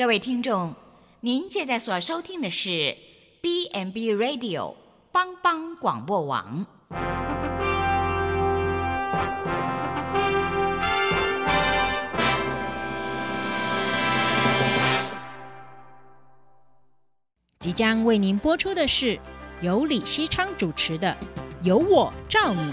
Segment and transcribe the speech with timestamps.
[0.00, 0.74] 各位听众，
[1.20, 2.96] 您现在所收听的是
[3.42, 4.74] B&B Radio
[5.12, 6.64] 帮帮广播网。
[17.58, 19.20] 即将为您播出的是
[19.60, 21.14] 由李希昌主持的
[21.62, 22.72] 《由我照你》。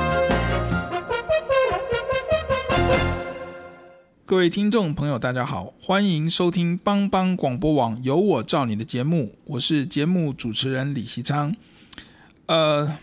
[4.31, 11.53] 各位听众朋友，大家好，欢迎收听帮帮广播网有我照你的节目，我是节目主持人李希昌。
[12.45, 12.97] 呃，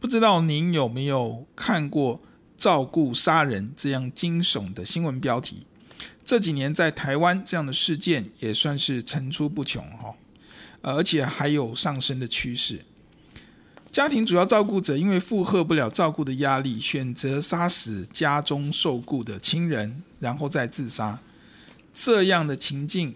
[0.00, 2.20] 不知道您有没有看过
[2.56, 5.58] 照顾杀人这样惊悚的新闻标题？
[6.24, 10.16] 这几年在台湾这样的事件也算是层出不穷哈，
[10.80, 12.84] 而且还有上升的趋势。
[13.96, 21.18] 家庭主要照顾者因为负荷不了照顾的压力，选择杀死家中受雇的亲人，然后再自杀。
[21.94, 23.14] 这样的情境，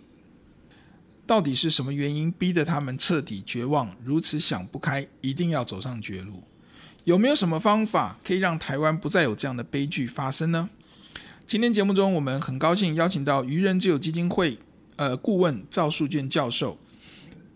[1.26, 6.42] 到底是什么原因逼得他们彻底绝望，如此想不开，一定要走上绝路？
[7.04, 10.70] 有没有什么方法可以让台湾不再有这样的悲剧发生呢？
[11.44, 14.56] 今天节目中，我们很高兴邀请到愚人之友基金会
[14.96, 16.78] 呃顾问赵树卷教授。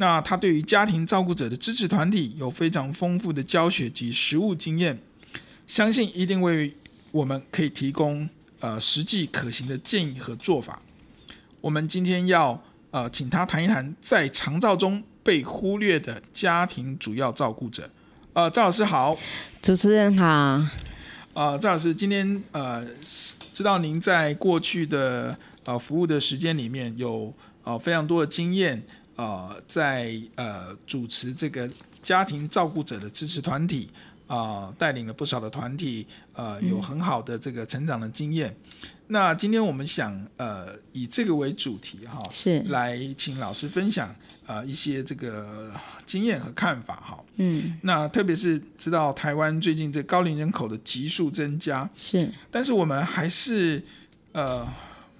[0.04, 4.98] 那他对于家庭照顾者的支持团体有非常丰富的教学及实务经验，
[5.66, 6.76] 相信一定为
[7.10, 8.28] 我们可以提供
[8.60, 10.82] 呃实际可行的建议和做法。
[11.62, 17.88] 我们今天要呃请他谈一谈在长照中被忽略的家庭主要照顾者。
[18.34, 19.16] 呃，赵老师好，
[19.62, 20.60] 主持人好。
[21.32, 22.84] 呃，赵老师今天呃
[23.54, 25.34] 知道您在过去的
[25.64, 28.82] 呃服务的时间里面有呃非常多的经验。
[29.16, 31.70] 呃，在呃主持这个
[32.02, 33.88] 家庭照顾者的支持团体
[34.26, 34.36] 啊、
[34.66, 38.48] 呃，带领了不少的团体，呃，有很好的这个成长的经验。
[38.82, 44.12] 嗯、那今天我们想呃以这个为主题哈，是来请老师分享
[44.46, 45.70] 呃一些这个
[46.04, 47.24] 经验和看法哈。
[47.36, 53.80] 嗯，那特别是知道台湾最近这高龄人口的急速增加，是，但是我们还是
[54.32, 54.66] 呃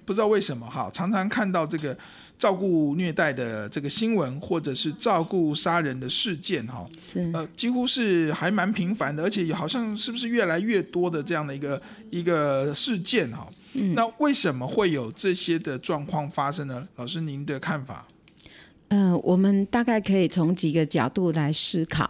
[0.03, 1.97] 不知道为什么哈，常常看到这个。
[2.37, 13.47] 照顾虐待的这个新闻，或者是照顾杀人的事件，哈，是呃，几乎是还蛮频繁的，而且好像是不是越来越多的这样的一个一个事件，哈。
[13.73, 13.93] 嗯。
[13.93, 16.87] 那为什么会有这些的状况发生呢？
[16.95, 18.07] 老师，您的看法？
[18.89, 22.09] 呃，我们大概可以从几个角度来思考。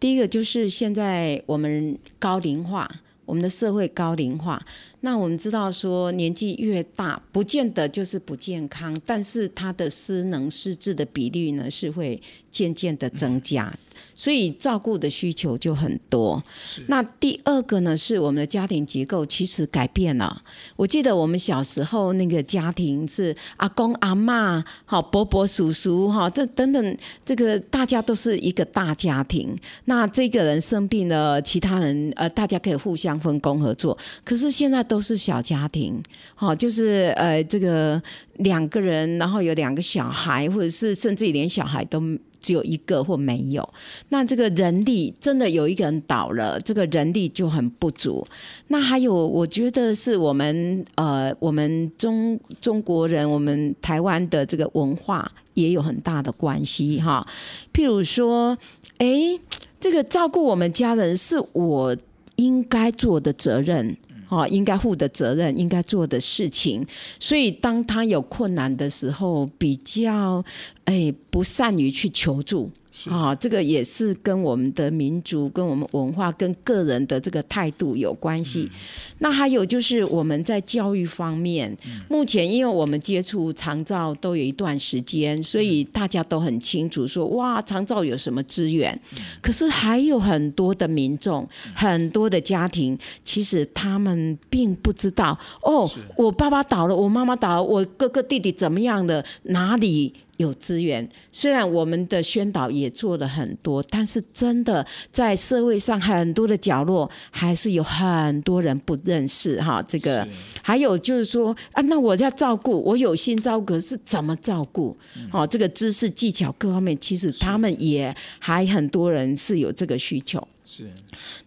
[0.00, 2.90] 第一个就是现在我们高龄化，
[3.24, 4.64] 我们的社会高龄化。
[5.00, 12.20] 那我们知道说，年纪越大，不见得就是不健康，但是他的失能失智的比率呢，是会
[12.50, 13.72] 渐渐的增加。
[14.04, 16.40] 嗯所以照顾的需求就很多。
[16.86, 20.42] 那第二个呢，是我们的家庭结构其实改变了。
[20.76, 29.54] 我记得我们小时候那个家庭是阿公阿嬷、好伯伯叔叔哈，这等等，这个大家都是一个大家庭。
[29.86, 33.98] 那这个人生病了，其他人呃，大家可以互相分工合作。
[34.22, 36.00] 可是现在都是小家庭，
[36.36, 38.00] 好，就是呃这个
[38.36, 42.00] 两个人，然后有两个小孩，或者是甚至连小孩都。
[42.44, 43.66] 只有一个或没有，
[44.10, 48.22] 那这个人力真的有一个人倒了，这个人力就很不足。
[48.68, 57.26] 那还有，我觉得是我们呃，我们中中国人，我们台湾的这个文化也有很大的关系哈。
[57.72, 58.58] 譬如说，
[58.98, 59.40] 哎，
[59.80, 61.96] 这个照顾我们家人是我
[62.36, 63.96] 应该做的责任。
[64.34, 66.84] 哦，应该负的责任，应该做的事情，
[67.20, 70.44] 所以当他有困难的时候，比较
[70.84, 72.70] 哎不善于去求助。
[73.10, 78.70] 啊、哦，这个也是跟我们的民族、跟我们文化、跟个人的这个态度有关系。
[78.72, 78.78] 嗯、
[79.18, 88.98] 那还有就是我们在教育方面，嗯、目前因为我们接触长照都有一段时间，所以大家都很清楚说，哇，长照有什么资源。
[89.16, 95.36] 嗯、可是还有很多的民众、嗯、很多的家庭，其实他们并不知道。
[95.62, 100.14] 哦，我爸爸倒了，我妈妈倒了，我哥哥弟弟怎么样的，哪里？
[100.36, 109.82] 有资源，虽然我们的宣导也做了很多，但是真的在社会上很多的角落，还是有很多人不认识哈。
[109.86, 110.26] 这个
[110.62, 114.96] 还有就是说啊，那我要照顾，我有心照顾，是怎么照顾？
[115.32, 120.46] 哦，这个知识技巧各方面，其实他们也还很多人是有这个需求。
[120.66, 120.90] 是，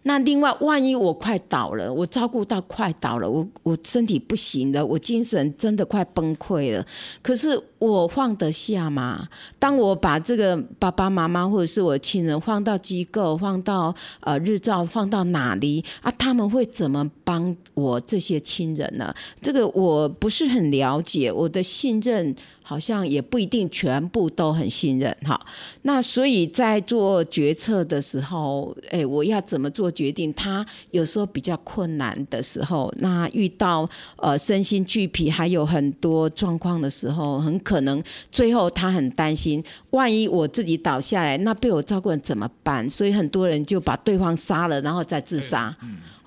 [0.04, 6.86] 那另外，万一我快倒了，我照顾到快倒了，我我身体不行了，我精神真的快崩溃了，
[7.20, 9.28] 可是我放得下吗？
[9.58, 16.10] 当我把这个爸爸妈妈或者是我亲人放到机构，放到呃日照，放到哪里啊？
[16.12, 19.12] 他们会怎么帮我这些亲人呢？
[19.42, 22.34] 这个我不是很了解，我的信任。
[22.68, 25.40] 好像也不一定全部都很信任哈，
[25.80, 30.30] 那所以在做决策的时候，哎，我要怎么做决定？
[30.34, 42.86] 他有时候比较困难的时候，那遇到呃身心俱疲，还有很多状况的时候，很可能最后他很担心，万一我自己倒下来，那被我照顾人怎么办？
[42.90, 45.74] 所以很多人就把对方杀了，然后再自杀。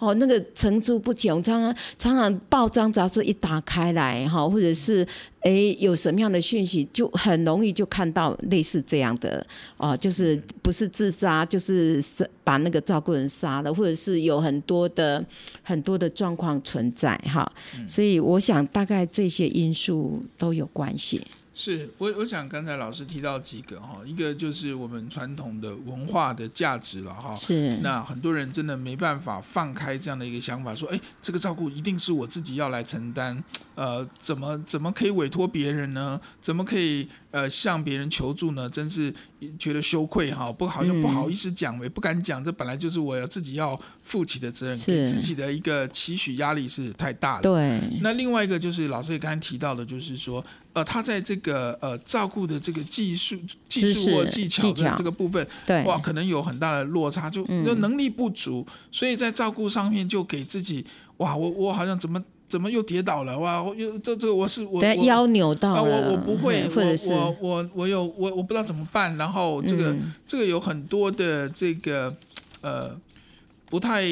[0.02, 5.08] 哦，那个层出不穷，常常常常报章杂志一打开来，哈，或者是
[5.42, 9.46] 诶有什么样的讯息，就很容易就看到类似这样的
[9.78, 12.04] 哦，就是不是自杀，就是
[12.44, 15.24] 把那个照顾人杀了，或者是有很多的
[15.62, 17.50] 很多的状况存在哈，
[17.86, 21.22] 所以我想大概这些因素都有关系。
[21.64, 27.36] 是我，我想刚才老师提到几个哈，一个就是我们传统的文化的价值了哈。
[27.36, 27.78] 是。
[27.84, 33.44] 那很多人真的没办法放开这样的一个想法，说，哎，这个照顾一定是我自己要来承担，
[33.76, 36.20] 呃，怎么怎么可以委托别人呢？
[36.42, 38.68] 怎么可以呃向别人求助呢？
[38.68, 39.14] 真是
[39.60, 47.44] 觉得羞愧哈，不好像不好意思讲，也不敢讲，这本来就是我要自己要负起的责任，给自己的一个期许压力是太大的。
[47.44, 47.80] 对。
[48.02, 50.44] 那另外一个就是老师也刚才提到的，就是说。
[50.74, 53.38] 呃，他在这个呃照顾的这个技术、
[53.68, 60.86] 技术或技巧的这个部分，对，哇，可能有很大的落差，就那能力不足，嗯，所以在照顾上面就给自己，
[61.18, 72.16] 哇，我我好像怎么怎么又跌倒了，哇，我又这这个我是我腰扭到了，我我不会，或者是我我我有我我不知道怎么办，然后这个、嗯、这个有很多的这个
[72.62, 72.98] 呃
[73.70, 74.06] 不太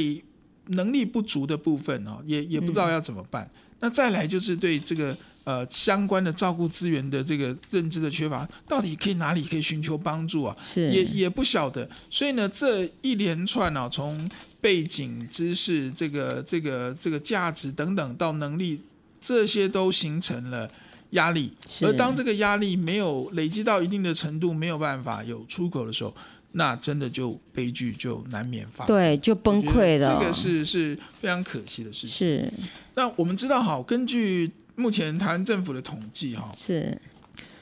[0.66, 3.50] 能力不足的部分哦，也也不知道要怎么办。
[3.54, 5.16] 嗯、那再来就是对这个。
[5.50, 10.56] 呃，相关的照顾资源的这个认知的缺乏，到底可以哪里可以寻求帮助啊？
[10.62, 14.30] 是也也不晓得，所以呢，这一连串啊，从
[14.62, 18.80] 背景知识、这个这个这个价值等等到能力，
[19.20, 20.70] 这些都形成了
[21.12, 21.52] 压力。
[21.82, 26.14] 而当这个压力没有累积到一定的程度，没有办法有出口的时候，
[26.52, 30.14] 那真的就悲剧就难免发生，对，就崩溃了。
[30.14, 32.10] 这个是是非常可惜的事情。
[32.10, 32.54] 是。
[32.94, 34.52] 那我们知道，好，根据。
[34.80, 36.98] 目前台湾政府的统计，哈，是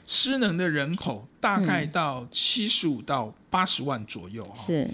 [0.06, 4.64] 失能的人口大概到七十五到八十万左右，哈。
[4.64, 4.88] 是。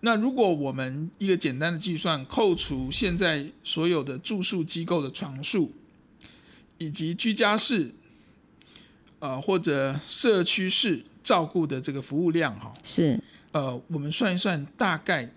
[0.00, 5.72] 那如果我们一个简单的计算，扣除现在所有的住宿机构的床数，
[6.78, 7.90] 以及居家式，
[9.18, 13.18] 呃，或者社区式照顾的这个服务量，哈，是。
[13.50, 15.28] 呃，我们算一算，大概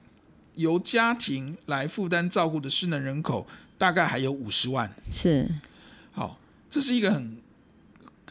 [0.56, 3.48] 由家庭来负担照顾的失能人口，
[3.78, 4.94] 大概还有五十万。
[5.10, 5.50] 是。
[6.17, 6.35] 好，
[6.67, 7.37] 这是一个很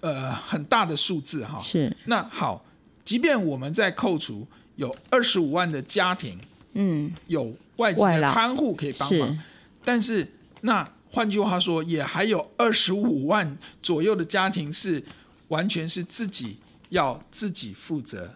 [0.01, 1.57] 呃很大的数字哈。
[1.61, 1.97] 是。
[2.07, 2.65] 那好，
[3.05, 4.45] 即便我们在扣除
[4.75, 6.37] 有二十五万的家庭，
[6.73, 9.39] 嗯，有外籍的看护可以帮忙，是。
[9.85, 10.27] 但是
[10.63, 15.01] 那换句话说，也还有二十五万左右的家庭是
[15.47, 18.29] 完全是自己要自己负责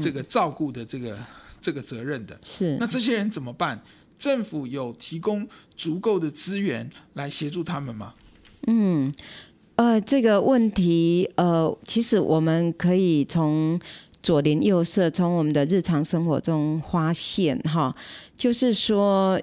[0.00, 1.26] 这个照顾的这个、嗯、
[1.60, 2.38] 这个责任的。
[2.44, 2.76] 是。
[2.78, 3.82] 那这些人怎么办？
[4.16, 5.44] 政府有提供
[5.76, 8.14] 足够的资源来协助他们吗？
[8.66, 9.12] 嗯，
[9.76, 13.78] 呃，这个问题，呃，其实我们可以从
[14.22, 17.94] 左邻右舍，从我们的日常生活中发现，哈，
[18.36, 19.40] 就是说，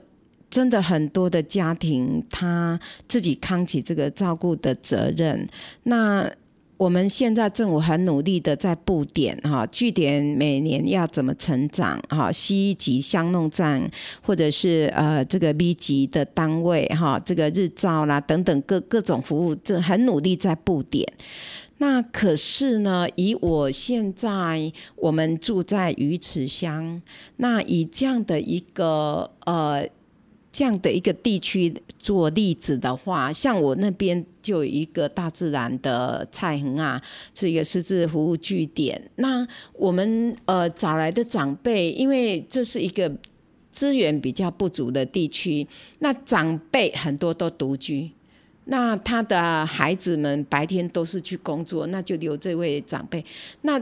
[0.50, 5.48] 真的很多的家庭他自己扛起这个照顾的责任，
[5.84, 6.32] 那。
[6.80, 21.06] 我们现在政府很努力的在布点哈，据点每年要怎么成长哈，C 级巷弄站或者是呃这个 B 级的单位哈，这个日照啦等等各各种服务，这很努力在布点。
[21.80, 27.02] 那可是呢，以我现在我们住在鱼池乡，
[27.36, 29.86] 那以这样的一个呃。
[30.60, 37.02] 这样的一个地区做例子的话，像我那边就有一个大自然的菜园啊，
[37.34, 39.02] 是一个失智服务据点。
[39.16, 43.10] 那我们呃找来的长辈，因为这是一个
[43.72, 45.66] 资源比较不足的地区，
[46.00, 48.12] 那长辈很多都独居。
[48.66, 53.24] 那他的孩子们白天都是去工作，那就留这位长辈。
[53.62, 53.82] 那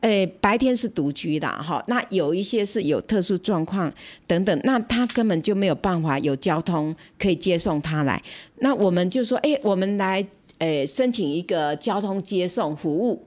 [0.00, 3.92] 诶，白天是独居的哈，那有一些是有特殊状况
[4.26, 8.22] 等等，那他根本就没有办法有交通可以接送他来。
[8.60, 10.26] 那我们就说，哎，我们来
[10.58, 13.26] 诶申请一个交通接送服务。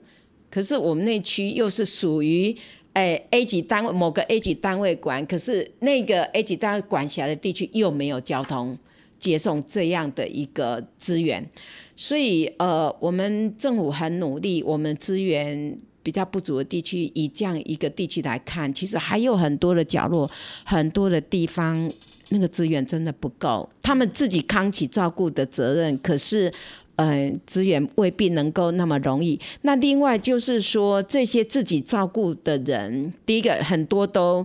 [0.50, 2.52] 可是我们那区又是属于
[2.94, 8.76] 诶 A 级单位某个 A 级单位管，可是那个 A 级单位管辖的地区又没有交通
[9.18, 11.48] 接送这样的一个资源，
[11.94, 15.78] 所以呃，我们政府很努力，我们资源。
[16.04, 20.30] 比较不足的地区，以这样一个地区来看，其实还有很多的角落，
[20.64, 21.90] 很多的地方，
[22.28, 23.66] 那个资源真的不够。
[23.82, 26.52] 他们自己扛起照顾的责任，可是，
[26.96, 29.40] 呃，资源未必能够那么容易。
[29.62, 34.44] 那另外就是说，这些自己照顾的人，第一个很多都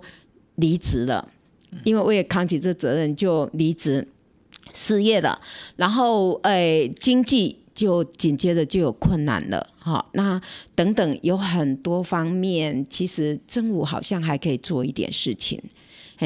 [0.55, 1.29] 离职了，
[1.83, 4.07] 因为为了扛起这责任就离职
[4.73, 5.39] 失业了，
[5.75, 7.58] 然后，呃，经济。
[7.73, 10.41] 就紧接着就有困难了，哈，那
[10.75, 15.61] 等等有很多方面，其实政府好像还可以做一点事情，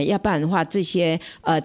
[0.07, 1.61] 要不然的话，这些呃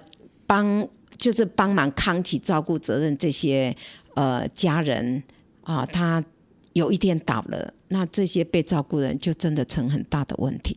[0.46, 3.74] 帮就是帮忙扛起照顾责任这些
[4.14, 5.22] 呃家人
[5.62, 6.22] 啊，他
[6.74, 10.76] 有一天倒了，那这些被照顾人就真的成很大的问题。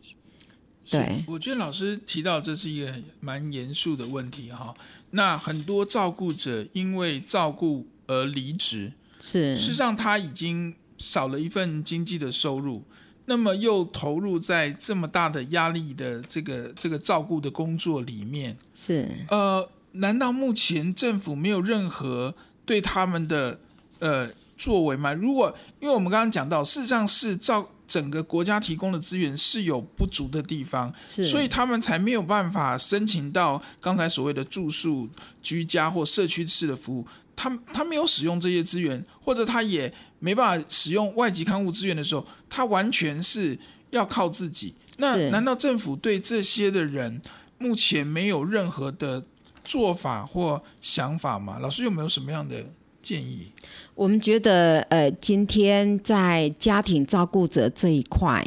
[0.90, 4.74] 对，我觉得老师提到这是一个蛮严肃的问题哈。
[5.10, 8.92] 那很多照顾者因为照顾而离职。
[9.20, 12.82] 是，事实上他已经少了一份经济的收入，
[13.26, 22.34] 那么又投入在这么大的压力的这个这个照顾的工作里面，是，呃，难道目前政府没有任何
[22.66, 23.60] 对他们的
[24.00, 24.28] 呃
[24.58, 25.12] 作为吗？
[25.12, 35.08] 如果因为我们刚刚讲到，事实上是照整个国家提供的资源是有不足的地方，是，所以他们才没有办法申请到刚才所谓的住宿、
[35.40, 37.06] 居家或社区式的服务。
[37.42, 43.58] 他他没有使用这些资源，或者他也没办法使用外籍看护资源的时候，他完全是
[43.90, 44.72] 要靠自己。
[44.98, 47.20] 那难道政府对这些的人
[47.58, 49.20] 目前没有任何的
[49.64, 51.58] 做法或想法吗？
[51.58, 52.64] 老师有没有什么样的
[53.02, 53.48] 建议？
[53.96, 58.46] 我们觉得，呃，今天在家庭照顾者这一块，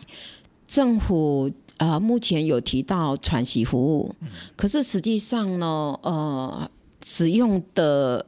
[0.66, 4.16] 政府呃目前有提到喘息服务，
[4.56, 6.72] 可是实际上呢，呃，
[7.04, 8.26] 使用的。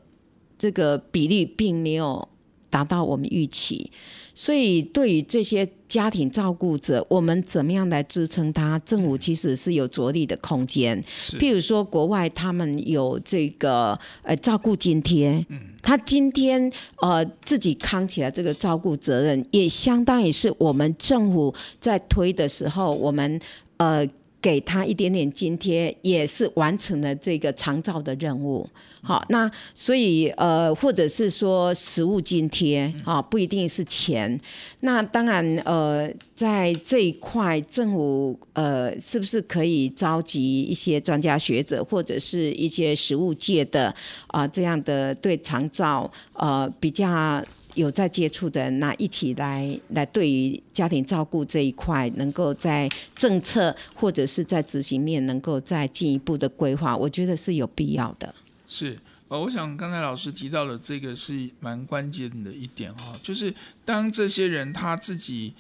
[0.58, 2.28] 这个比例并没有
[2.70, 3.90] 达到我们预期，
[4.34, 8.78] 所以对于这些家庭照顾者，我们怎么样来支撑他？
[8.80, 11.02] 政府其实是有着力的空间。
[11.40, 15.44] 譬如说，国外他们有这个呃照顾津贴，
[15.82, 16.72] 他今天
[17.02, 23.40] 呃自己扛起来这个照顾责任，也相当于是我们政府在推的时候，我们
[23.78, 24.08] 呃。
[24.42, 28.68] 给他一点点津贴，也是完成了这个长照的任务。
[29.02, 34.40] 好，那所以呃，或者是说食物津贴啊，不一定是钱。
[34.82, 43.88] 那当然呃，在这一块，政府呃，是不是可以召集一些专家学者，或者是一些食物界的
[44.28, 47.44] 啊、呃，这样的对长照呃比较。
[47.78, 58.34] 有在接触的人，那一起来来，对于家庭照顾这一块，能够在政策或者是在执行面，能够再进一步的规划，我觉得是有必要的。
[58.68, 63.54] 是，呃，我想刚才老师提到的这个是蛮关键的一点哈，就是
[63.86, 65.54] 当这些人他自己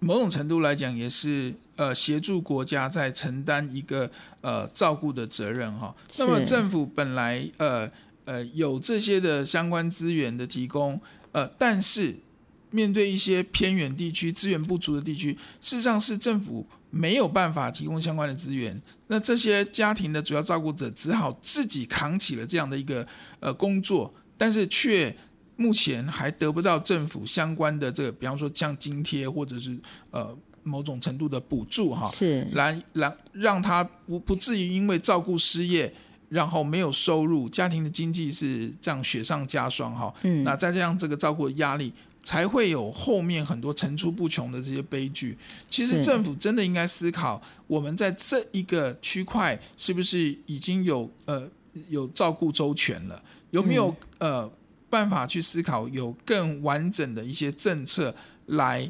[0.00, 4.10] 某种程度来讲，也是呃协助国家在承担一个
[4.40, 5.94] 呃照顾的责任哈。
[6.18, 7.88] 那么政府本来呃
[8.24, 11.00] 呃有这些的相关资源的提供。
[11.32, 12.16] 呃，但是
[12.70, 23.06] 面对一些偏远地区资源不足的地区，事实上是政府没有办法提供相关的资源，那这些家庭的主要照顾者只好自己扛起了这样的一个
[23.40, 25.16] 呃工作，但是却
[25.56, 29.78] 目前还得不到政府相关的这个，比方说像津贴或者是
[30.10, 35.92] 呃某种程度的补助哈，是来来让他不不至于因为照顾失业。
[36.30, 40.14] 然后没有收入，家庭的经济是这样雪上加霜哈。
[40.22, 45.36] 嗯，那再加上这个照顾的压力，才会有后面很多层出不穷的这些悲剧。
[45.68, 51.48] 其实政府真的应该思考，我们在这一个区块是不是已经有呃
[51.88, 53.20] 有照顾周全了？
[53.50, 54.48] 有没有呃
[54.88, 58.14] 办法去思考有更完整的一些政策
[58.46, 58.88] 来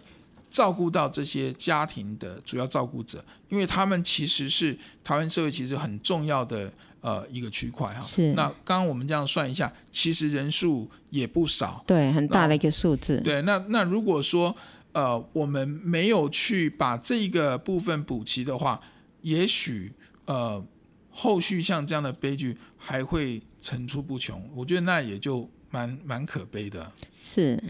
[0.51, 3.25] 照顾到这些家庭的主要照顾者？
[3.49, 6.71] 因为他们其实是台湾社会其实很重要的。
[7.01, 8.33] 呃，一个区块哈，是。
[8.35, 13.21] 那刚刚我们这样算一下，其实人数也不少，对，很大的一个数字。
[13.23, 14.55] 对，那那如果说
[14.93, 18.81] 呃，我们没有去把这个部分补齐的话，
[19.23, 19.93] 也许
[20.27, 20.63] 呃，
[21.11, 24.43] 后续像这样的悲剧还会层出不穷。
[24.55, 26.93] 我觉得那也就蛮蛮可悲的。
[27.23, 27.63] 是，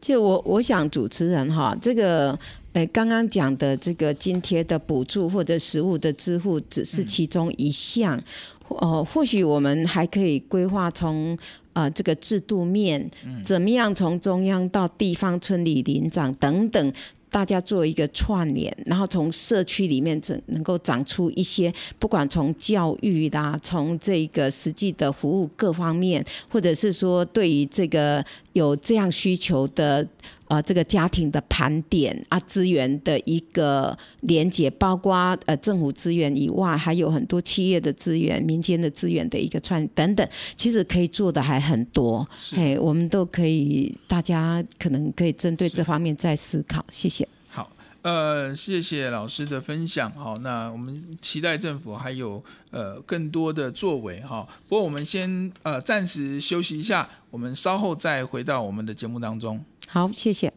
[0.00, 2.38] 就我我想主持人哈，这个
[2.76, 8.22] 呃刚刚讲的这个津贴的补助或者食物的支付只是其中一项，
[8.68, 11.36] 哦、或许我们还可以规划从。
[11.76, 13.10] 呃，这个制度面
[13.44, 13.94] 怎么样？
[13.94, 16.92] 从中央到地方村里林长等等，
[17.30, 28.24] 大家做一个串联，然后从社区里面整能够长出一些，不管从教育啦，从这个实际的服务各方面，或者是说对于这个
[28.56, 30.06] 有这样需求的。
[30.48, 42.24] 呃，这个家庭的盘点啊，资源的一个连接，包括呃政府资源以外，还有很多企业的资源、民间的资源的一个串等等，其实可以做的还很多。
[42.52, 46.86] 嘿，我们都可以，大家可能可以针对这方面再思考。
[46.90, 47.26] 谢谢。
[48.06, 50.12] 呃，谢谢老师的分享。
[50.12, 54.20] 好，那我们期待政府还有呃更多的作为。
[54.20, 59.64] 哈，不过我们先呃暂时休息一下，我们稍后再回到我们的节目当中。
[59.88, 60.52] 好，谢谢。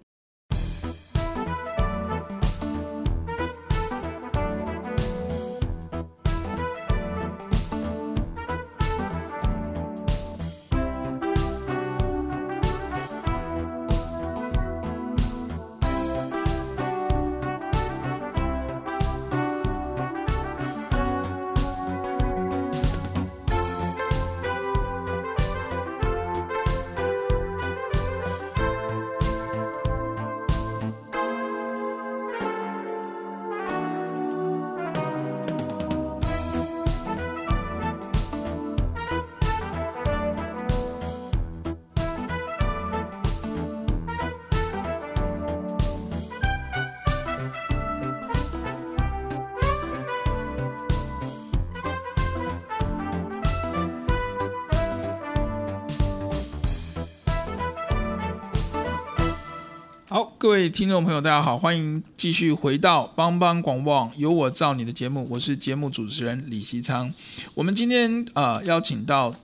[60.39, 67.13] 各位听众朋友，大家好，欢迎继续回到帮帮广播网有我造你的节目，我是节目主持人李希昌。
[67.53, 69.35] 我们今天啊、邀请到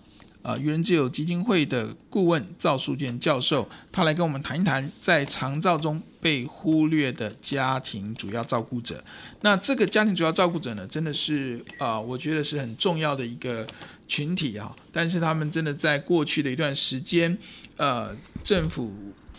[0.42, 9.04] 啊愚人之友基金会的顾问赵树健教授，他来跟我们谈一谈在长照中被忽略的家庭主要照顾者。
[9.42, 13.68] 那这个家庭主要照顾者呢，真的是啊、我觉得是很重要的一个
[14.08, 14.74] 群体啊。
[14.94, 17.38] 但是他们真的在过去的一段时间，
[17.76, 18.16] 呃，
[18.46, 18.94] 政府。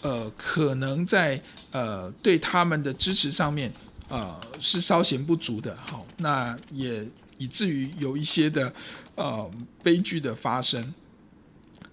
[0.06, 1.42] 呃，可能在
[1.72, 3.72] 呃对他们的支持上面，
[4.08, 5.74] 呃是稍显不足的。
[5.74, 7.04] 好，那也
[7.38, 8.72] 以至于有一些的
[9.16, 9.50] 呃
[9.82, 10.94] 悲剧的发生。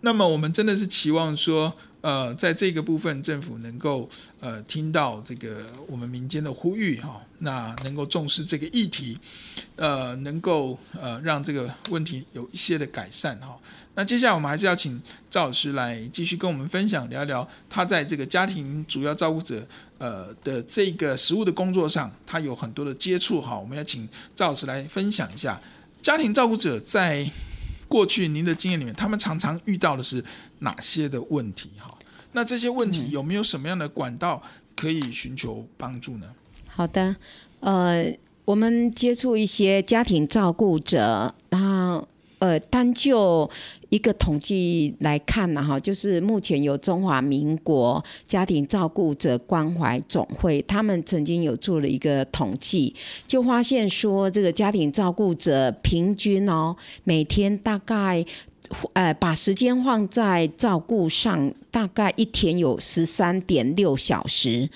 [0.02, 1.73] 那么我们真的是期望说，
[2.04, 4.10] 呃，在这个部分政府能够
[4.42, 9.18] 呃听到这个我们民间的呼吁哈，那能够重视这个议题，
[9.78, 13.58] 呃，能够呃让这个问题有一些的改善哈。
[13.96, 19.66] 那接下来我们还是要请赵老师来继续跟我们分享聊聊他在这个家庭主要照顾者
[19.98, 23.58] 呃的这个实务的工作上，他有很多的接触哈。
[23.58, 25.58] 我们要请赵老师来分享一下
[26.02, 27.26] 家庭照顾者在
[27.94, 30.26] 过去您的经验里面，他们常常遇到的是
[30.60, 31.96] 哪些的问题哈？
[32.32, 34.42] 那这些问题有没有什么样的管道
[34.76, 36.26] 可以寻求帮助呢？
[36.68, 37.16] 好的，
[37.60, 38.12] 呃，
[38.46, 41.73] 我们接触一些家庭照顾者，然后。
[42.44, 43.50] 呃，单就
[43.88, 52.94] 一个统计来看呢，哈，就是目前有中华民国家庭照顾者关怀总会，他们曾经有做了一个统计，
[53.26, 56.76] 就发现说，这个家庭照顾者平均哦，
[57.06, 58.26] 每天大概
[58.92, 64.70] 呃把时间放在照顾上，大概一天有十三点六小时，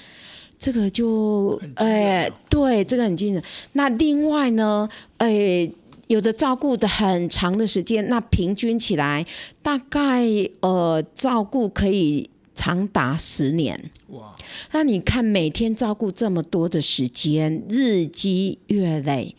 [0.57, 3.43] 这个就呃对，这个很惊人。
[3.73, 5.69] 那另外呢，呃。
[6.07, 9.25] 有的照顾的很长的时间，那平均起来
[9.61, 10.23] 大概
[10.61, 13.91] 呃照顾可以长达十年。
[14.07, 14.33] 哇！
[14.71, 19.35] 那你看每天照顾这么多的时间，日积月累，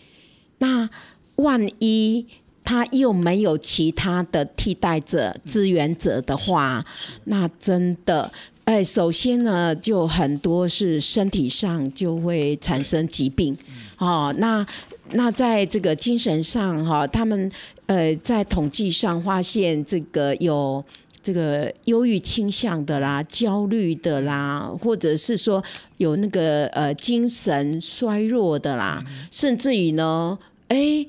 [0.58, 0.90] 那
[1.36, 2.26] 万一
[2.62, 6.84] 他又没有其他的替代者、支援者的话，
[7.24, 8.30] 那真的
[8.64, 13.56] 哎，首先呢，就很多是身体上就会产生疾病，
[13.96, 14.66] 哦，那。
[15.12, 17.50] 那在这个精神上哈，他们
[17.86, 20.84] 呃在统计上发现这个有
[21.22, 25.62] 这个忧郁倾向的啦、焦虑的啦，或者是说
[25.96, 31.06] 有那个呃精神衰弱的啦，甚至于呢，哎，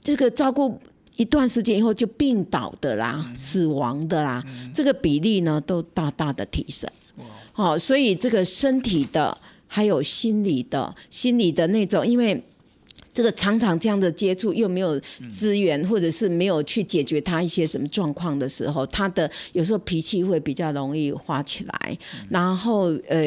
[0.00, 0.80] 这个照顾
[1.16, 6.90] 一段时间以后就病倒的啦、死亡的啦，这个比例呢都大大的提升。
[7.52, 12.42] 好，所以这个身体的还有心理的、心理的那种，因为。
[13.12, 23.20] 这个常常这样的接触又没有资源，或者是没有去解决他一些什么状况的时候，他的有时候脾气会比较容易发起来，然后呃，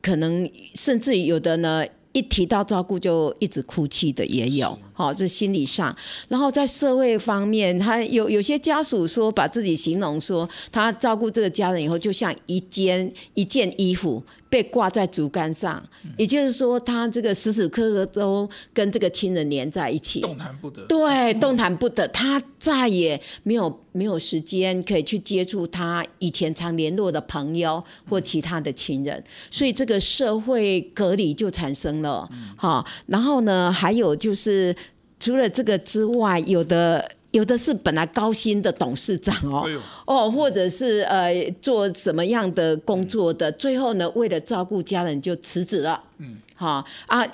[0.00, 1.84] 可能甚至于有的呢。
[2.14, 5.94] 一提到照顾就一直哭泣的也有，好，这心理上。
[6.28, 14.22] 然后在社会方面，他有有些家属说，把自己形容说，他照顾这个家人以后，就像一件一件衣服。
[14.52, 15.82] 被挂在竹竿上，
[16.18, 20.82] 也就是说，他这个时时刻刻都跟这个亲人连在一起，动弹不得。
[20.82, 32.28] 对，动弹不得，他再也没有没有时间可以去接触他以前常联络的朋友或其他的亲人，所以这个社会隔离就产生了。
[32.54, 34.76] 好，然后呢，还有就是
[35.22, 37.08] 除了这个之外，有的。
[37.32, 39.66] 有的是本来高薪的董事长哦，
[40.04, 41.32] 哦，或者是呃
[41.62, 45.98] 做什么样的工作的，最后呢，为了照顾家人就辞职了。
[46.18, 47.26] 嗯，好啊，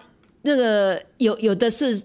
[0.43, 2.01] 那个有有的是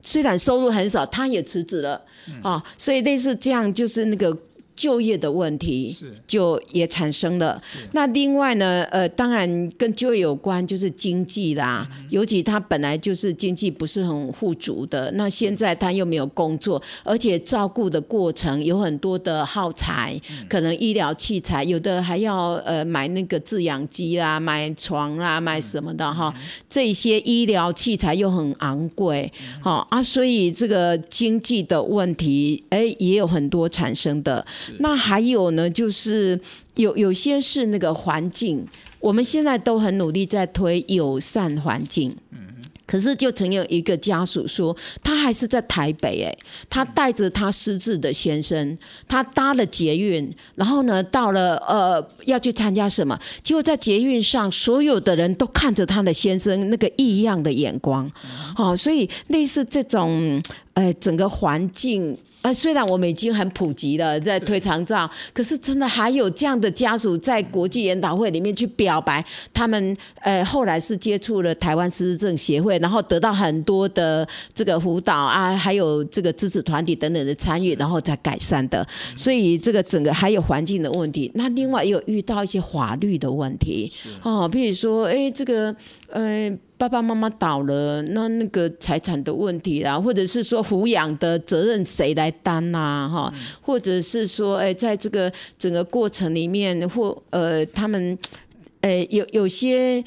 [0.00, 2.00] 虽然收入很少，他也辞职了。
[2.28, 4.34] 嗯啊，所以类似这样就是那个。
[4.78, 5.92] 就业的问题
[6.24, 7.60] 就也产生了。
[7.90, 11.84] 那另外呢，呃，当然跟就业有关，就是经济啦。
[12.10, 20.16] 尤其他本来就是经济不是很富足的，那现在他又没有工作，而且照顾的过程有很多的耗材，
[20.48, 26.32] 可能医疗器材，有的还要呃买那个制氧机啦，买床啦，买什么的哈。
[26.70, 34.46] 这些医疗器材又很昂贵，好啊，所以这个经济的问题，哎，也有很多产生的。
[34.78, 36.38] 那还有呢，就是
[36.76, 38.66] 有有些是那个环境，
[39.00, 42.14] 我们现在都很努力在推友善环境。
[42.86, 46.34] 可是就曾有一个家属说，他还是在台北哎，
[46.70, 58.10] 他带着他失智的先生，他搭了捷运，然后呢到了呃要去参加什么，结果在捷运上所有的人都看着他的先生那个异样的眼光，
[58.56, 62.16] 好，所以类似这种呃整个环境。
[62.42, 78.86] 呃，虽然我们已经很普及了，在推长照，可是真的还有这样的家属在国际研讨会里面去表白，他们呃后来是接触了台湾失智症协会，然后得到很多的这个辅导啊，还有这个支持团体等等的参与，然后才改善的。
[79.16, 85.74] 所以这个整个还有环境的问题，那另外也有遇到一些法律的问题哦，比如说哎这个
[86.10, 86.56] 呃。
[86.78, 93.10] 爸爸妈妈倒了，那那个财产的问题啦，或者是说抚养的责任谁来担呐？
[93.12, 98.16] 哈，或者是说，哎，在这个整个过程里面，或呃，他们，
[98.80, 100.02] 哎，有有些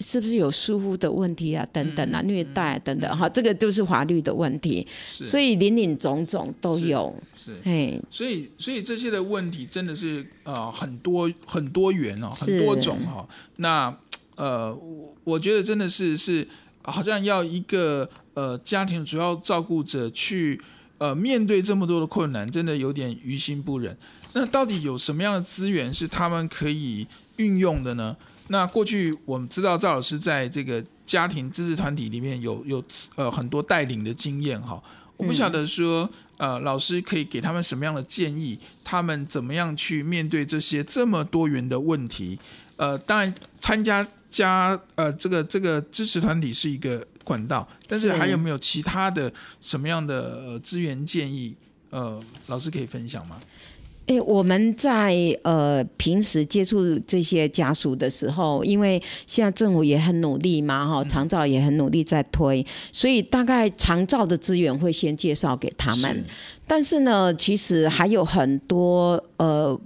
[0.00, 1.68] 是不是有疏忽的问题啊？
[1.70, 7.14] 等等啊，虐待等等，哈，这个都是法律的问题，所以林林总总都有。
[7.36, 13.28] 是，哎，所以所以这些的问题真的是呃很多很多元哦，很多种哈。
[13.56, 13.94] 那
[14.36, 16.46] 呃，我我觉得真的是是，
[16.82, 20.60] 好像要一个呃家庭主要照顾者去
[20.98, 23.96] 呃面对这么多的困难，真的有点于心不忍。
[24.34, 28.14] 那到底有什么样的资源是他们可以运用的呢？
[28.48, 32.84] 那过去我们知道赵老师在这个家庭支持团体里面有有
[33.16, 34.80] 呃很多带领的经验哈，
[35.16, 42.38] 我不晓得说呃老师可以给他们什么样的建议，他们怎么样去面对这些这么多元的问题？
[42.76, 51.54] 呃，当然参加加呃这个这个支持团体是一个管道，但是还有没有其他的什么样的资源建议？
[51.90, 53.40] 呃，老师可以分享吗？
[54.06, 66.14] 诶，我们在呃平时接触这些家属的时候，因为现在政府也很努力嘛，哈，长照也很努力在推，所以大概长照的资源会先介绍给他们。
[66.14, 66.24] 是
[66.66, 69.80] 但是呢，其实还有很多呃。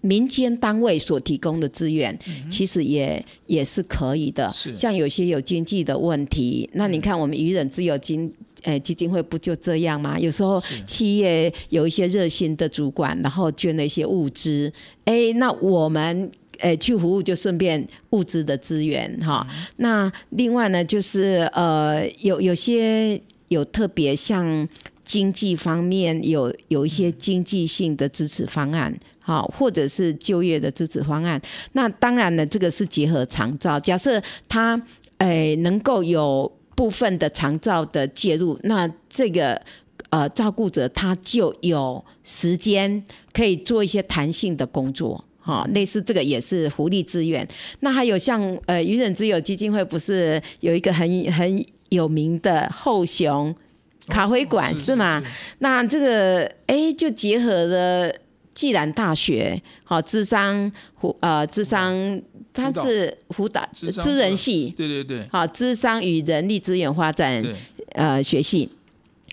[0.00, 2.16] 民间单位所提供的资源，
[2.48, 4.52] 其实也也是可以的。
[4.74, 8.30] 像有些有经济的问题，那你看我们愚人之友基
[8.62, 10.18] 诶基金会不就这样吗？
[10.18, 14.72] 有时候企业有一些热心的主管，然后捐了一些物资，
[15.04, 19.46] 哎，那我们诶去服务就顺便物资的资源哈。
[19.76, 24.66] 那另外呢，就是呃有有些有特别像
[25.04, 28.92] 经济方面有有一些经济性的支持方案。
[29.26, 31.40] 好，或者是就业的支持方案。
[31.72, 33.80] 那当然呢，这个是结合长照。
[33.80, 34.80] 假设他
[35.18, 39.60] 诶、欸、能够有部分的长照的介入，那这个
[40.10, 45.24] 呃照顾者他就有时间可以做一些弹性的工作。
[45.40, 47.44] 好，类似这个也是福利资源。
[47.80, 53.52] 那还有像呃愚人之友基金会不是有一个很很有名的后熊
[54.06, 55.20] 咖啡馆是吗？
[55.58, 58.14] 那这个哎、欸、就结合了。
[58.56, 61.94] 暨南大学，好，智商辅呃，智商，
[62.54, 67.44] 它是辅导，资人系，对对对，好，智商与人力资源发展，
[67.90, 68.70] 呃学系。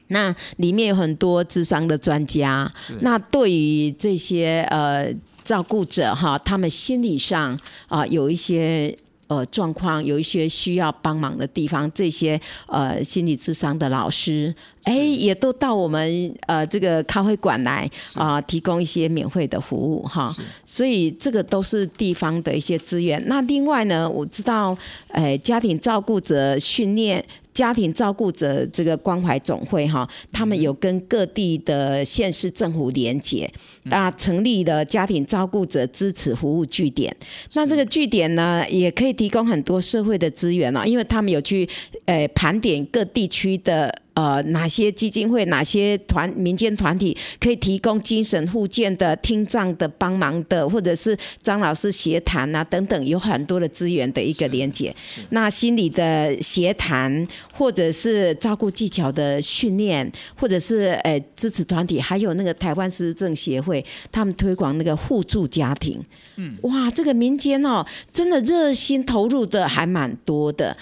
[0.10, 5.08] 那里面有很多智商的专家，那对于这些呃
[5.44, 7.54] 照顾者哈，他们心理上
[7.88, 8.94] 啊、呃、有一些。
[9.28, 20.34] 呃，状况有一些需要帮忙的地方，这些呃心理智商的老师，哎，也都到我们呃这个咖啡馆来啊、呃，提供一些免费的服务哈。
[20.66, 23.24] 所以这个都是地方的一些资源。
[23.28, 27.24] 那另外呢，我知道，哎，家庭照顾者训练。
[27.54, 33.48] 家庭照顾者这个关怀总会哈，他们有跟各地的县市政府连结，
[33.90, 37.16] 啊，成立了家庭照顾者支持服务据点。
[37.54, 41.68] 那这个据点呢，也可以提供很多社会的资源啊，因为他们有去
[42.06, 43.94] 呃盘点各地区的。
[44.16, 54.96] 呃，哪些基金会、哪些团民间团体可以提供精神护健的、听障的帮忙的，或者是张老师协谈啊等等，有很多的资源的一个连接。
[55.32, 63.73] 那心理的协谈，或者是照顾技巧的训练，或者是呃支持团体，还有那个台湾失智症协会，
[64.12, 66.04] 他们推广那个互助家庭。
[66.36, 70.76] 嗯，哇，这个民间哦，真的热心投入的还蛮多的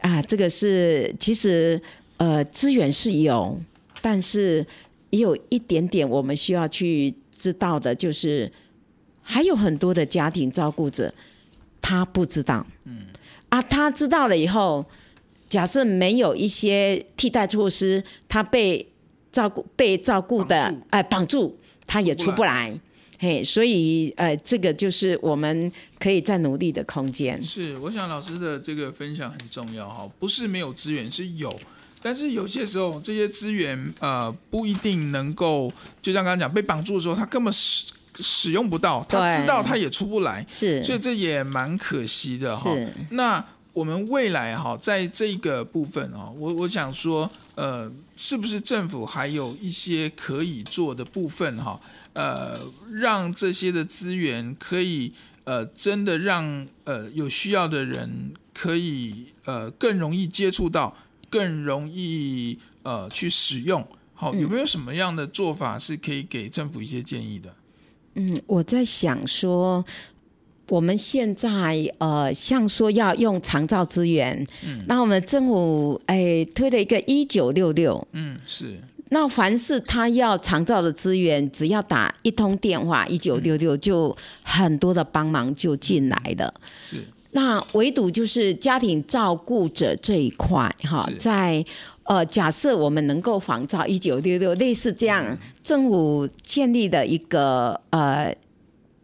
[0.00, 0.20] 啊。
[0.22, 1.80] 这个是其实。
[2.18, 3.60] 呃，资源是有，
[4.00, 4.64] 但是
[5.10, 8.50] 也有一点点我们需要去知道的，就是
[9.20, 11.12] 还有很多的家庭照顾者
[11.82, 13.02] 他不知道，嗯，
[13.50, 14.82] 啊，他知道了以后，
[15.46, 18.90] 假设没有一些替代措施，他被
[19.30, 22.78] 照顾被照顾的哎绑住，他也出不来，
[23.18, 27.42] 嘿，所以呃，这个就是我们可以再努力的空间。
[27.42, 31.58] 是，我想老师的这个分享很重要哈，不是没有资源，是有。
[32.02, 42.70] 但是有些时候，这些资源呃不一定能够，就像刚刚讲被绑住的时候，他根本使使用不到，他知道他也出不来，是，所以这也蛮可惜的哈。
[43.10, 51.80] 那我们未来哈，在这个部分啊，我我想说，呃，是不是政府还有一些可以做的部分哈？
[52.14, 55.12] 呃，让这些的资源可以
[55.44, 60.96] 呃真的让呃有需要的人可以呃更容易接触到。
[61.28, 67.52] 更容易呃去使用，好，有没有什么样的做法是可以给政府一些建议的？
[68.14, 69.84] 嗯，我在想说，
[70.68, 78.76] 我们现在呃，像说要用长照资源，嗯，那我们政府哎推了一个一九六六，嗯，是，
[79.10, 86.96] 那凡是他要长照的资源，只要打一通电话一九六六，就很多的帮忙就进来了，是。
[87.32, 91.62] 那唯独就是家庭照顾者这一块，哈，在
[92.04, 98.34] 呃，假设我们能够仿照一九六六类似这样，政府建立的一个呃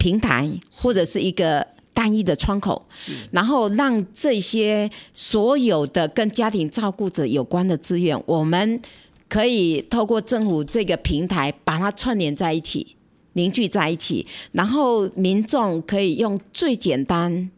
[0.02, 2.84] 平台，或者是一个单一的窗口，
[3.30, 8.80] 然后让这些所有的跟家庭照顾者有关的资源，我们
[9.28, 12.96] 可以透过政府这个平台把它串联在一起，
[13.34, 17.48] 凝聚在一起，然后民众可以用最简单。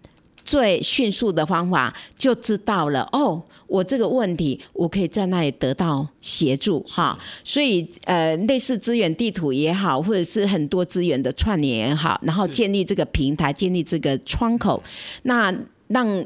[0.45, 14.83] 最迅速的方法就知道了哦，我这个问题我可以在那里得到协助哈，所以呃，类似资源地图也好，或者是很多资源的串联也好，然后建立这个平台，建立这个窗口，
[15.23, 15.55] 那
[15.89, 16.25] 让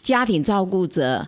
[0.00, 1.26] 家庭照顾者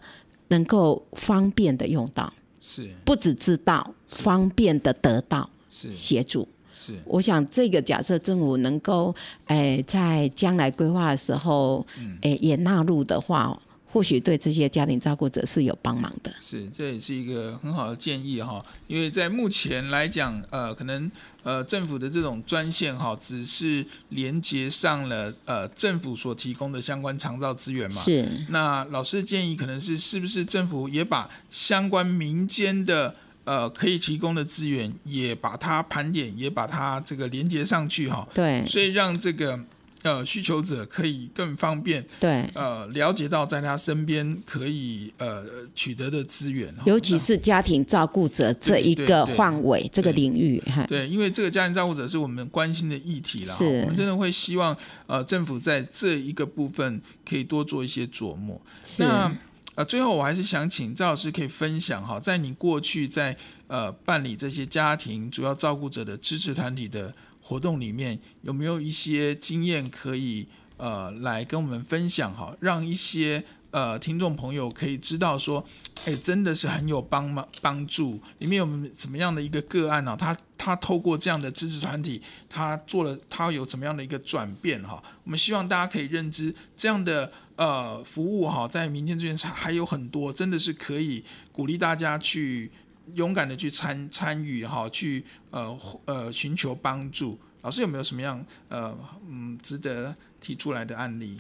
[0.49, 2.91] 能够方便的用到，是。
[3.05, 6.47] 不只知道，方便的得到协助。
[6.87, 9.15] 是，我想这个假设政府能够，
[9.47, 11.87] 哎，在将来规划的时候，
[12.23, 13.59] 哎，也纳入的话，
[13.93, 16.33] 或许对这些家庭照顾者是有帮忙的。
[16.39, 18.63] 是，这也是一个很好的建议哈。
[18.87, 21.11] 因为在目前来讲，呃，可能
[21.43, 28.01] 呃政府的这种专线哈，只是连接上了呃政府所提供的相关长照资源嘛。
[28.01, 28.29] 是。
[28.51, 33.15] 那老师的建议可能是，是不是政府也把相关民间的
[33.47, 38.27] 呃，可以提供的资源也把它盘点，也把它这个连接上去哈。
[38.35, 38.67] 对。
[38.67, 39.57] 所以让这个
[40.03, 42.05] 呃需求者可以更方便。
[42.19, 42.45] 对。
[42.55, 45.45] 呃，了解到在他身边可以呃
[45.77, 46.75] 取得的资源。
[46.87, 50.85] 尤其是家庭照顾者这一个范围，这个领域哈。
[50.89, 53.55] 对，因为这个家庭照顾者是我们关心的议题啦。
[53.55, 53.83] 是。
[53.83, 58.61] 我们真的会希望呃政府在这一个部分可以多做一些琢磨。
[58.85, 59.05] 是。
[59.05, 59.33] 那。
[59.77, 63.37] 啊，最后我还是想请赵老师可以分享哈，在你过去在
[63.69, 73.45] 呃办理这些家庭主要照顾者的支持团体的活动里面，有没有一些经验可以呃来跟我们分享哈，让一些
[73.77, 75.63] 呃听众朋友可以知道说，
[76.07, 78.19] 哎，真的是很有帮忙帮助。
[78.39, 85.03] 里面有怎么样的一个个案呢、他他透过这样的支持团体，他做了他有怎么样的一个转变哈？
[85.25, 92.71] 我们希望大家可以认知这样的呃服务哈，在民间资源还有很多，真的是可以鼓励大家去
[93.13, 97.39] 勇敢的去参参与哈，去呃呃寻求帮助。
[97.61, 98.97] 老师有没有什么样呃
[99.29, 101.37] 嗯值得提出来的案例？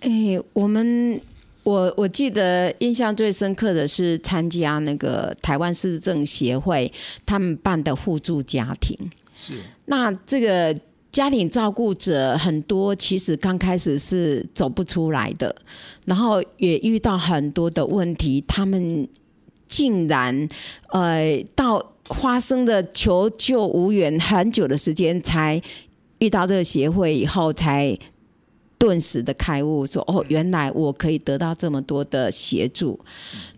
[0.00, 1.20] 哎、欸，我们
[1.62, 6.92] 我我记得印象最深刻的是参加那个台湾市政协会
[7.24, 8.98] 他们办的互助家庭。
[9.34, 9.54] 是。
[9.86, 10.78] 那这个
[11.10, 15.54] 家庭照顾者很多，其实刚开始是走不出来的，
[16.04, 19.08] 然后也遇到很多的问题，他们
[19.66, 20.48] 竟然
[20.90, 21.92] 呃到。
[22.10, 25.60] 发生的求救无援，很久的时间才
[26.20, 27.98] 遇到这个协会以后，才
[28.78, 32.98] 顿时的开悟，说：“哦，原来我可以得到这么多的协助。”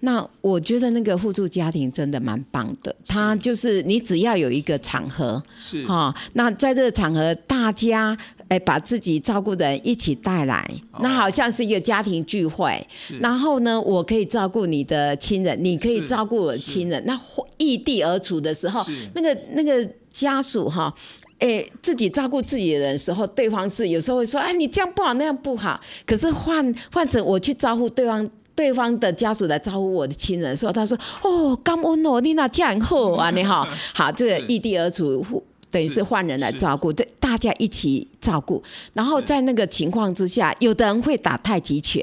[0.01, 2.95] 那我觉得那个互助家庭真的蛮棒的。
[3.07, 8.17] 他就是你只要有一个场合，是哈，那在这个场合，大家
[8.49, 12.87] 哎把自己照顾的人一起带来，那好像是一个家庭聚会。
[13.21, 17.03] 然后呢，我可以照顾你的亲人，你可以照顾我的亲人。
[17.05, 17.21] 那
[17.57, 20.95] 异地而处的时候，那个那个家属哈，
[21.39, 25.81] 哎，自己照顾自己的人的时候，对方是有时候会说，哎，你这样不好，那样不好。
[26.05, 35.25] 可是换换成我去招呼对方，对方的家属来招呼我的亲人的时候，他说，哦，感恩哦，你那这样好啊，你好，好，这个异地而处。
[35.71, 38.63] 等于是换人来照顾，这大家一起照顾。
[38.95, 42.03] 然后在那个情况之下，有的人会打太极拳，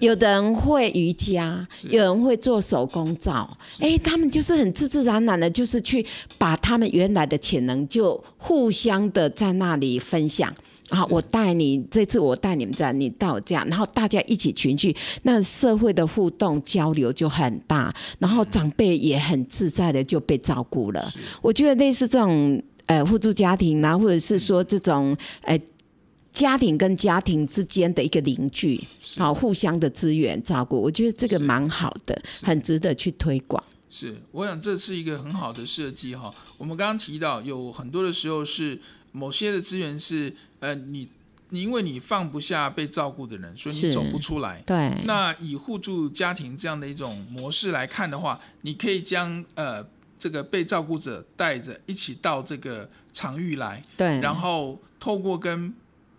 [0.00, 3.56] 有的人会瑜伽，有人会做手工皂。
[3.80, 6.04] 哎，他们就是很自自然然的，就是去
[6.38, 10.54] 把他们原来的潜能就互相的在那里分享。
[10.90, 21.10] 啊，我带你这次，我带你们这样，你到我这样，然后大家一起群聚，那社会的互动交流就很大，然后长辈也很自在的就被照顾了。
[21.40, 22.62] 我觉得类似这种。
[22.86, 25.58] 呃，互助家庭啊，或者是说这种呃，
[26.32, 28.80] 家庭跟家庭之间的一个邻居，
[29.16, 33.62] 好，互相的资源照顾，我觉得这个蛮好的，很值得去推广。
[33.88, 36.34] 是，我想这是一个很好的设计哈。
[36.58, 38.80] 我们刚刚提到有很多的时候是
[39.12, 41.08] 某些的资源是呃，你
[41.50, 44.62] 你因为你放不下被照顾的人，所以你走不出来。
[44.66, 44.90] 对。
[45.04, 49.86] 那以互助家庭这样的一种模式来看的话，你可以将呃。
[50.22, 55.74] 这个被照顾者带着一起到这个场域来，对，然后透过跟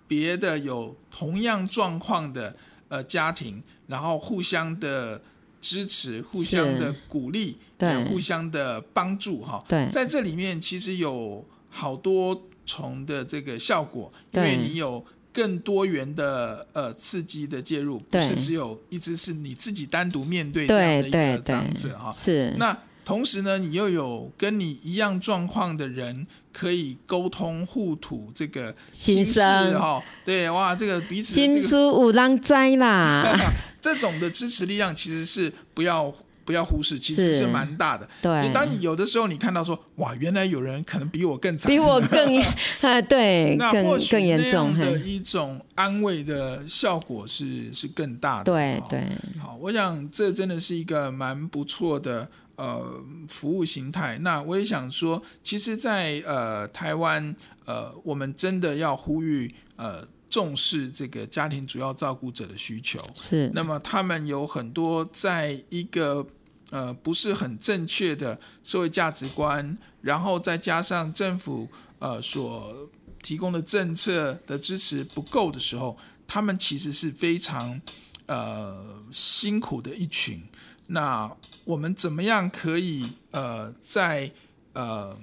[0.09, 2.53] 别的有同样状况的
[2.89, 5.21] 呃家庭，然后互相的
[5.61, 9.63] 支持、互相的鼓励、对，互相的帮助哈。
[9.69, 22.11] 对，在这里面其实有好多重的这个效果，因为你有更多元的呃刺激的介入，不是只有一直是你自己单独面对这样的一个长者哈。
[22.11, 22.77] 是那。
[23.05, 33.37] 同时呢，你又有跟你一样状况的人可以沟通互吐这个心声哈，对哇，这个彼此心思有人知啦。
[33.81, 36.13] 这种的支持力量其实是不要
[36.45, 38.07] 不要忽视，其实是蛮大的。
[38.21, 42.37] 对，当你有的时候你看到说哇，原来有人可能比我更惨，比我更
[42.81, 48.45] 啊， 对，那或许更严重的一种安慰的效果是是更大的。
[48.45, 49.05] 对对，
[49.41, 52.29] 好，我想这真的是一个蛮不错的。
[52.55, 54.17] 呃，服务形态。
[54.19, 57.35] 那我也想说，其实在，在呃台湾，
[57.65, 62.99] 呃，我们真的要呼吁呃重视这个家庭主要照顾者的需求。
[63.15, 63.49] 是。
[63.55, 66.23] 那么他们有很多在一个
[66.69, 72.87] 呃不是很正确的社会价值观，然后再加上政府呃所
[73.23, 77.81] 提供的政策的支持不够的时候，他们其实是非常
[78.27, 80.39] 呃辛苦的一群。
[80.87, 81.31] 那
[81.63, 84.29] 我们怎么样可以呃，在
[84.73, 85.17] 呃，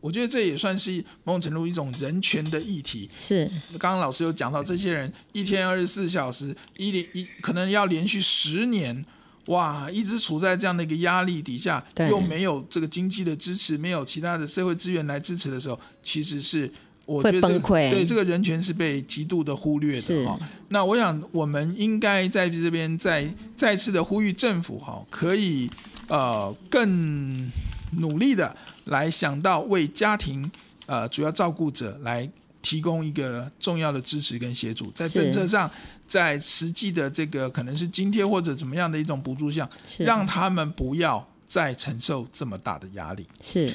[0.00, 3.08] 我觉得这也算是某种程度一种人权的议题。
[3.16, 3.46] 是，
[3.78, 9.04] 刚刚老师有讲到，这些人一天二十四小时，一连一可能要连续十年，
[9.46, 16.70] 哇，一直处在这样的一个压力底下，又没有这个经济的支持，没有其他的社会资源来支持的时候，其实是。
[17.06, 20.38] 我觉得崩溃，对这个人权是被极度的忽略的哈。
[20.68, 25.70] 那我想，我们应该在这边再再次的呼吁政府哈，可以
[26.08, 27.50] 呃更
[27.92, 28.54] 努力的
[28.86, 30.44] 来想到为家庭
[30.86, 32.28] 呃主要照顾者来
[32.60, 35.70] 提供一个重要的支持跟协助，在政策上，
[36.08, 43.24] 在实际的这个可能是津贴或者怎么样的一种补助项，让他们不要再承受这么大的压力。
[43.40, 43.72] 是。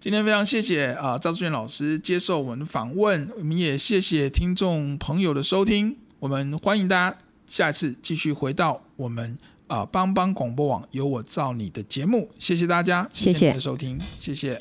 [0.00, 9.36] 今天非常谢谢啊赵志远老师接受我们的访问，我们也谢谢听众朋友的收听，我们欢迎大家下次继续回到我们
[9.66, 13.48] 啊帮帮广播网有我造你的节目，谢谢大家，谢谢。
[13.48, 14.58] 你的收听，谢谢。